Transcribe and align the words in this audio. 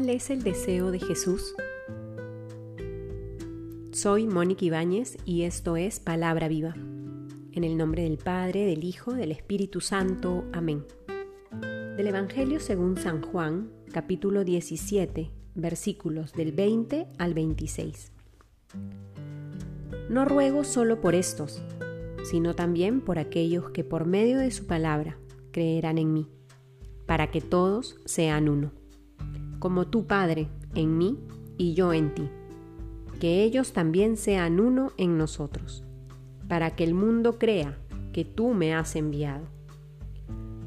¿Cuál 0.00 0.16
es 0.16 0.30
el 0.30 0.42
deseo 0.42 0.90
de 0.90 0.98
Jesús? 0.98 1.54
Soy 3.92 4.26
Mónica 4.26 4.64
Ibáñez 4.64 5.18
y 5.26 5.42
esto 5.42 5.76
es 5.76 6.00
Palabra 6.00 6.48
Viva. 6.48 6.74
En 7.52 7.64
el 7.64 7.76
nombre 7.76 8.04
del 8.04 8.16
Padre, 8.16 8.64
del 8.64 8.84
Hijo, 8.84 9.12
del 9.12 9.30
Espíritu 9.30 9.82
Santo. 9.82 10.46
Amén. 10.54 10.86
Del 11.98 12.06
Evangelio 12.06 12.60
según 12.60 12.96
San 12.96 13.20
Juan, 13.20 13.70
capítulo 13.92 14.42
17, 14.42 15.32
versículos 15.54 16.32
del 16.32 16.52
20 16.52 17.06
al 17.18 17.34
26. 17.34 18.10
No 20.08 20.24
ruego 20.24 20.64
solo 20.64 21.02
por 21.02 21.14
estos, 21.14 21.60
sino 22.24 22.54
también 22.54 23.02
por 23.02 23.18
aquellos 23.18 23.68
que 23.68 23.84
por 23.84 24.06
medio 24.06 24.38
de 24.38 24.50
su 24.50 24.66
palabra 24.66 25.18
creerán 25.52 25.98
en 25.98 26.14
mí, 26.14 26.26
para 27.04 27.30
que 27.30 27.42
todos 27.42 28.00
sean 28.06 28.48
uno 28.48 28.79
como 29.60 29.86
tu 29.86 30.06
Padre, 30.06 30.48
en 30.74 30.98
mí 30.98 31.18
y 31.56 31.74
yo 31.74 31.92
en 31.92 32.14
ti. 32.14 32.28
Que 33.20 33.44
ellos 33.44 33.72
también 33.72 34.16
sean 34.16 34.58
uno 34.58 34.92
en 34.96 35.18
nosotros, 35.18 35.84
para 36.48 36.74
que 36.74 36.82
el 36.82 36.94
mundo 36.94 37.38
crea 37.38 37.78
que 38.12 38.24
tú 38.24 38.54
me 38.54 38.74
has 38.74 38.96
enviado. 38.96 39.44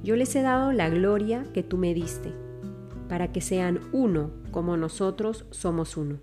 Yo 0.03 0.15
les 0.15 0.35
he 0.35 0.43
dado 0.43 0.71
la 0.71 0.89
gloria 0.89 1.43
que 1.53 1.63
tú 1.63 1.77
me 1.77 1.93
diste, 1.95 2.31
para 3.09 3.31
que 3.31 3.41
sean 3.41 3.79
uno 3.91 4.29
como 4.51 4.77
nosotros 4.77 5.45
somos 5.49 5.97
uno. 5.97 6.19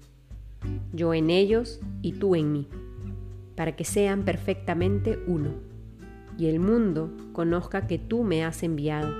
Yo 0.92 1.12
en 1.12 1.30
ellos 1.30 1.80
y 2.02 2.12
tú 2.12 2.36
en 2.36 2.52
mí, 2.52 2.68
para 3.56 3.74
que 3.74 3.84
sean 3.84 4.22
perfectamente 4.22 5.18
uno, 5.26 5.50
y 6.38 6.46
el 6.46 6.60
mundo 6.60 7.10
conozca 7.32 7.88
que 7.88 7.98
tú 7.98 8.22
me 8.22 8.44
has 8.44 8.62
enviado, 8.62 9.12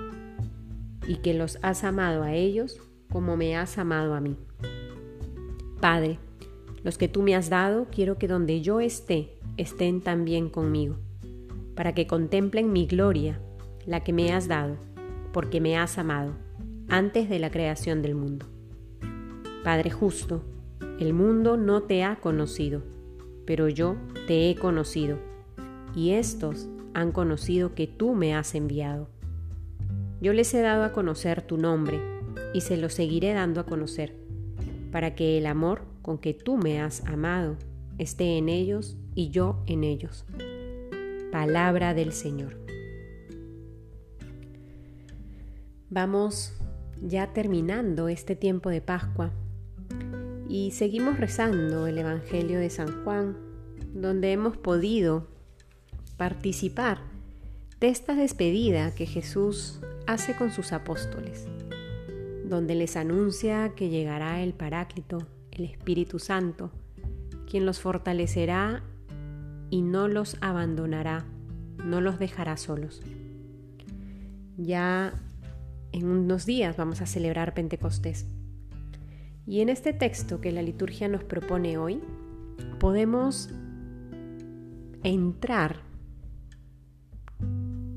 y 1.09 1.17
que 1.17 1.35
los 1.35 1.59
has 1.62 1.83
amado 1.83 2.23
a 2.23 2.35
ellos 2.35 2.81
como 3.11 3.36
me 3.36 3.56
has 3.56 3.77
amado 3.78 4.14
a 4.14 4.20
mí. 4.20 4.36
Padre, 5.80 6.19
los 6.83 6.97
que 6.97 7.08
tú 7.08 7.22
me 7.22 7.34
has 7.34 7.50
dado, 7.50 7.86
quiero 7.91 8.17
que 8.19 8.28
donde 8.28 8.62
yo 8.62 8.80
esté, 8.80 9.34
estén 9.56 10.00
también 10.00 10.48
conmigo, 10.48 10.97
para 11.75 11.94
que 11.94 12.06
contemplen 12.06 12.72
mi 12.72 12.86
gloria, 12.86 13.41
la 13.86 14.02
que 14.02 14.12
me 14.12 14.33
has 14.33 14.48
dado, 14.48 14.77
porque 15.33 15.61
me 15.61 15.77
has 15.77 15.98
amado, 15.98 16.33
antes 16.89 17.28
de 17.28 17.39
la 17.39 17.50
creación 17.50 18.02
del 18.02 18.14
mundo. 18.14 18.47
Padre 19.64 19.91
justo, 19.91 20.42
el 20.98 21.12
mundo 21.12 21.56
no 21.56 21.83
te 21.83 22.05
ha 22.05 22.17
conocido, 22.17 22.83
pero 23.47 23.69
yo 23.69 23.97
te 24.27 24.50
he 24.50 24.55
conocido, 24.55 25.19
y 25.95 26.12
estos 26.12 26.69
han 26.95 27.12
conocido 27.12 27.74
que 27.74 27.86
tú 27.86 28.14
me 28.14 28.34
has 28.34 28.55
enviado. 28.55 29.08
Yo 30.20 30.33
les 30.33 30.52
he 30.55 30.61
dado 30.61 30.84
a 30.84 30.92
conocer 30.92 31.42
tu 31.42 31.56
nombre, 31.56 32.00
y 32.53 32.62
se 32.62 32.77
lo 32.77 32.89
seguiré 32.89 33.33
dando 33.33 33.61
a 33.61 33.67
conocer, 33.67 34.17
para 34.91 35.15
que 35.15 35.39
el 35.39 35.47
amor 35.47 35.83
con 36.03 36.19
que 36.19 36.34
tú 36.34 36.57
me 36.57 36.81
has 36.81 37.05
amado 37.07 37.57
esté 37.98 38.39
en 38.39 38.48
ellos 38.48 38.97
y 39.15 39.31
yo 39.31 39.62
en 39.67 39.84
ellos. 39.84 40.25
Palabra 41.31 41.95
del 41.95 42.12
Señor. 42.12 42.59
Vamos 45.91 46.55
ya 47.03 47.33
terminando 47.33 48.09
este 48.09 48.37
tiempo 48.37 48.70
de 48.70 48.81
Pascua 48.81 49.33
y 50.48 50.73
seguimos 50.73 51.19
rezando 51.19 51.87
el 51.87 51.98
Evangelio 51.98 52.59
de 52.59 52.70
San 52.70 53.05
Juan, 53.05 53.37
donde 53.95 54.33
hemos 54.33 54.57
podido 54.57 55.29
participar 56.17 56.98
de 57.81 57.89
esta 57.89 58.14
despedida 58.14 58.95
que 58.95 59.07
Jesús 59.07 59.81
hace 60.07 60.37
con 60.37 60.51
sus 60.51 60.73
apóstoles 60.73 61.47
donde 62.50 62.74
les 62.74 62.96
anuncia 62.96 63.74
que 63.77 63.90
llegará 63.90 64.42
el 64.42 64.55
Paráclito, 64.55 65.18
el 65.52 65.64
Espíritu 65.64 66.18
Santo, 66.18 66.72
quien 67.48 67.64
los 67.64 67.78
fortalecerá 67.78 68.83
y 69.70 69.83
no 69.83 70.08
los 70.08 70.36
abandonará, 70.40 71.24
no 71.84 72.00
los 72.00 72.18
dejará 72.18 72.56
solos. 72.56 73.02
Ya 74.56 75.14
en 75.92 76.06
unos 76.06 76.44
días 76.44 76.77
vamos 76.77 77.00
a 77.00 77.06
celebrar 77.06 77.55
Pentecostés. 77.55 78.27
Y 79.46 79.61
en 79.61 79.68
este 79.68 79.92
texto 79.92 80.40
que 80.40 80.50
la 80.50 80.62
liturgia 80.62 81.06
nos 81.06 81.22
propone 81.22 81.78
hoy, 81.78 82.00
podemos 82.80 83.48
entrar 85.05 85.82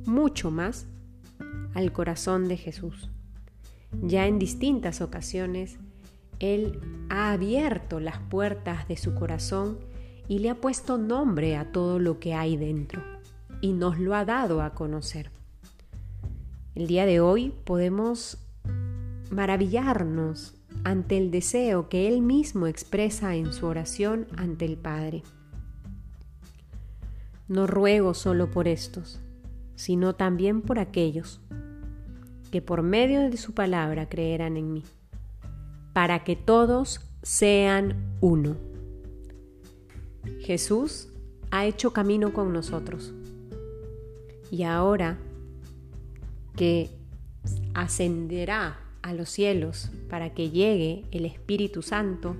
mucho 0.05 0.51
más 0.51 0.85
al 1.73 1.91
corazón 1.91 2.47
de 2.47 2.57
Jesús. 2.57 3.09
Ya 4.01 4.27
en 4.27 4.39
distintas 4.39 5.01
ocasiones, 5.01 5.77
Él 6.39 6.79
ha 7.09 7.31
abierto 7.31 7.99
las 7.99 8.17
puertas 8.19 8.87
de 8.87 8.97
su 8.97 9.13
corazón 9.13 9.79
y 10.27 10.39
le 10.39 10.49
ha 10.49 10.55
puesto 10.55 10.97
nombre 10.97 11.55
a 11.57 11.71
todo 11.71 11.99
lo 11.99 12.19
que 12.19 12.33
hay 12.33 12.57
dentro 12.57 13.01
y 13.61 13.73
nos 13.73 13.99
lo 13.99 14.15
ha 14.15 14.25
dado 14.25 14.61
a 14.61 14.73
conocer. 14.73 15.31
El 16.75 16.87
día 16.87 17.05
de 17.05 17.19
hoy 17.19 17.53
podemos 17.65 18.37
maravillarnos 19.29 20.55
ante 20.83 21.17
el 21.17 21.31
deseo 21.31 21.87
que 21.87 22.07
Él 22.07 22.21
mismo 22.21 22.67
expresa 22.67 23.35
en 23.35 23.53
su 23.53 23.65
oración 23.65 24.27
ante 24.35 24.65
el 24.65 24.77
Padre. 24.77 25.23
No 27.47 27.67
ruego 27.67 28.13
solo 28.13 28.49
por 28.49 28.67
estos, 28.67 29.21
sino 29.75 30.15
también 30.15 30.61
por 30.61 30.79
aquellos 30.79 31.39
que 32.53 32.61
por 32.61 32.83
medio 32.83 33.31
de 33.31 33.37
su 33.37 33.55
palabra 33.55 34.07
creerán 34.07 34.57
en 34.57 34.73
mí, 34.73 34.83
para 35.91 36.23
que 36.23 36.35
todos 36.35 37.01
sean 37.23 38.15
uno. 38.21 38.57
Jesús 40.41 41.07
ha 41.49 41.65
hecho 41.65 41.93
camino 41.93 42.31
con 42.31 42.53
nosotros 42.53 43.11
y 44.51 44.61
ahora 44.61 45.17
que 46.55 46.91
ascenderá 47.73 48.77
a 49.01 49.15
los 49.15 49.29
cielos 49.29 49.89
para 50.07 50.35
que 50.35 50.51
llegue 50.51 51.05
el 51.09 51.25
Espíritu 51.25 51.81
Santo, 51.81 52.35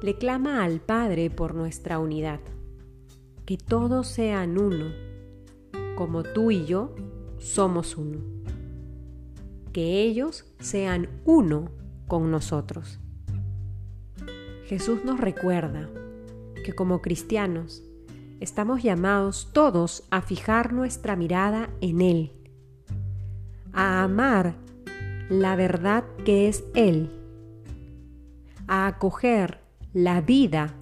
le 0.00 0.14
clama 0.14 0.62
al 0.62 0.78
Padre 0.78 1.28
por 1.28 1.56
nuestra 1.56 1.98
unidad, 1.98 2.38
que 3.46 3.56
todos 3.58 4.06
sean 4.06 4.58
uno, 4.60 4.92
como 5.96 6.22
tú 6.22 6.52
y 6.52 6.66
yo 6.66 6.94
somos 7.40 7.96
uno 7.96 8.37
que 9.72 10.02
ellos 10.02 10.44
sean 10.60 11.08
uno 11.24 11.70
con 12.06 12.30
nosotros. 12.30 13.00
Jesús 14.66 15.04
nos 15.04 15.20
recuerda 15.20 15.88
que 16.64 16.74
como 16.74 17.00
cristianos 17.00 17.82
estamos 18.40 18.82
llamados 18.82 19.48
todos 19.52 20.04
a 20.10 20.20
fijar 20.20 20.72
nuestra 20.72 21.16
mirada 21.16 21.70
en 21.80 22.00
Él, 22.00 22.32
a 23.72 24.02
amar 24.02 24.54
la 25.28 25.56
verdad 25.56 26.04
que 26.24 26.48
es 26.48 26.64
Él, 26.74 27.10
a 28.66 28.86
acoger 28.86 29.60
la 29.92 30.20
vida 30.20 30.74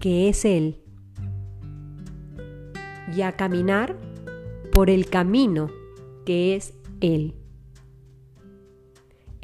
que 0.00 0.28
es 0.28 0.44
Él 0.44 0.80
y 3.14 3.22
a 3.22 3.32
caminar 3.32 3.96
por 4.72 4.90
el 4.90 5.08
camino 5.08 5.70
que 6.24 6.56
es 6.56 6.74
Él. 7.00 7.34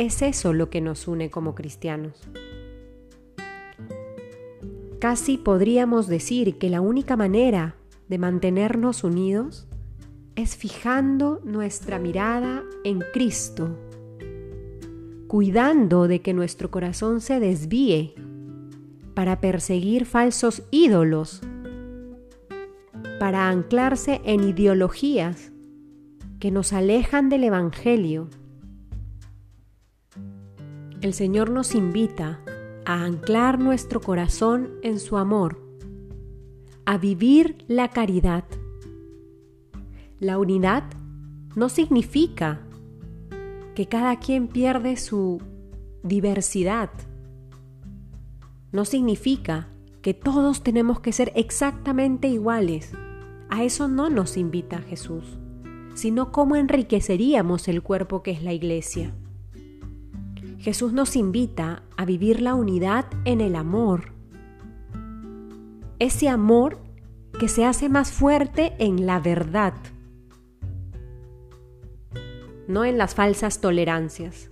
Es 0.03 0.21
eso 0.21 0.53
lo 0.53 0.69
que 0.69 0.81
nos 0.81 1.07
une 1.07 1.31
como 1.31 1.55
cristianos. 1.55 2.29
Casi 4.99 5.39
podríamos 5.39 6.09
decir 6.09 6.59
que 6.59 6.71
la 6.71 6.81
única 6.81 7.17
manera 7.17 7.77
de 8.09 8.19
mantenernos 8.19 9.05
unidos 9.05 9.69
es 10.35 10.57
fijando 10.57 11.41
nuestra 11.45 12.01
mirada 12.01 12.65
en 12.83 13.05
Cristo, 13.13 13.79
cuidando 15.29 16.09
de 16.09 16.21
que 16.21 16.35
nuestro 16.35 16.73
corazón 16.73 17.21
se 17.21 17.39
desvíe 17.39 18.17
para 19.15 19.41
perseguir 19.41 20.05
falsos 20.05 20.65
ídolos, 20.73 21.43
para 23.21 23.49
anclarse 23.49 24.21
en 24.25 24.43
ideologías 24.43 25.53
que 26.41 26.51
nos 26.51 26.73
alejan 26.73 27.29
del 27.29 27.45
Evangelio 27.45 28.31
el 31.03 31.15
Señor 31.15 31.51
nos 31.51 31.75
invita 31.75 32.41
a 32.85 33.05
anclar 33.05 33.59
nuestro 33.59 34.01
corazón 34.01 34.71
en 34.83 35.01
su 35.01 35.19
amor, 35.19 35.61
a 36.87 36.97
vivir 36.97 37.65
la 37.67 37.89
caridad. 37.89 38.45
La 40.21 40.39
unidad 40.39 40.85
no 41.57 41.69
significa 41.69 42.61
que 43.75 43.87
cada 43.87 44.21
quien 44.21 44.47
pierde 44.47 44.97
su 44.97 45.43
diversidad. 46.05 46.91
No 48.71 48.85
significa 48.85 49.69
que 50.03 50.15
todos 50.15 50.63
tenemos 50.63 51.01
que 51.01 51.13
ser 51.13 51.33
exactamente 51.35 52.29
iguales. 52.29 52.93
A 53.51 53.65
eso 53.65 53.89
no 53.89 54.09
nos 54.09 54.37
invita 54.37 54.79
Jesús, 54.79 55.37
sino 55.95 56.31
cómo 56.31 56.55
enriqueceríamos 56.55 57.67
el 57.67 57.83
cuerpo 57.83 58.23
que 58.23 58.31
es 58.31 58.43
la 58.45 58.53
iglesia. 58.53 59.13
Jesús 60.63 60.93
nos 60.93 61.17
invita 61.17 61.83
a 61.97 62.05
vivir 62.05 62.41
la 62.41 62.55
unidad 62.55 63.07
en 63.25 63.41
el 63.41 63.57
amor. 63.57 64.13
Ese 65.99 66.29
amor 66.29 66.79
que 67.41 67.49
se 67.49 67.65
hace 67.65 67.89
más 67.89 68.13
fuerte 68.13 68.73
en 68.79 69.05
la 69.05 69.19
verdad, 69.19 69.75
no 72.69 72.85
en 72.85 72.97
las 72.97 73.17
falsas 73.17 73.61
tolerancias. 73.61 74.51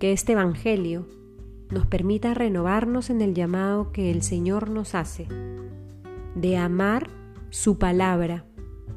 Que 0.00 0.10
este 0.10 0.32
Evangelio 0.32 1.06
nos 1.70 1.86
permita 1.86 2.34
renovarnos 2.34 3.10
en 3.10 3.20
el 3.20 3.34
llamado 3.34 3.92
que 3.92 4.10
el 4.10 4.22
Señor 4.22 4.68
nos 4.68 4.96
hace, 4.96 5.28
de 6.34 6.56
amar 6.56 7.08
su 7.50 7.78
palabra 7.78 8.46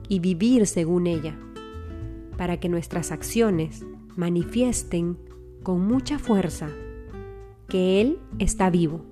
y 0.09 0.19
vivir 0.19 0.65
según 0.65 1.05
ella, 1.05 1.37
para 2.37 2.59
que 2.59 2.69
nuestras 2.69 3.11
acciones 3.11 3.85
manifiesten 4.15 5.17
con 5.63 5.85
mucha 5.85 6.19
fuerza 6.19 6.69
que 7.67 8.01
Él 8.01 8.19
está 8.39 8.69
vivo, 8.69 9.05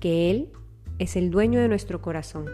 que 0.00 0.30
Él 0.30 0.50
es 0.98 1.16
el 1.16 1.30
dueño 1.30 1.60
de 1.60 1.68
nuestro 1.68 2.02
corazón, 2.02 2.46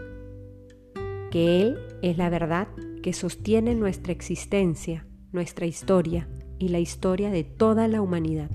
que 1.30 1.62
Él 1.62 1.78
es 2.02 2.18
la 2.18 2.30
verdad 2.30 2.68
que 3.02 3.12
sostiene 3.12 3.74
nuestra 3.74 4.12
existencia, 4.12 5.06
nuestra 5.32 5.66
historia 5.66 6.28
y 6.58 6.68
la 6.68 6.78
historia 6.78 7.30
de 7.30 7.44
toda 7.44 7.88
la 7.88 8.02
humanidad. 8.02 8.50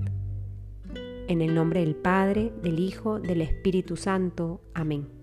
En 1.28 1.42
el 1.42 1.54
nombre 1.54 1.80
del 1.80 1.96
Padre, 1.96 2.52
del 2.62 2.78
Hijo, 2.78 3.18
del 3.18 3.42
Espíritu 3.42 3.96
Santo. 3.96 4.62
Amén. 4.74 5.15